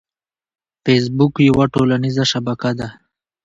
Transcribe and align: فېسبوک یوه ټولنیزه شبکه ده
فېسبوک 0.83 1.33
یوه 1.49 1.65
ټولنیزه 1.73 2.23
شبکه 2.31 2.71
ده 2.79 2.87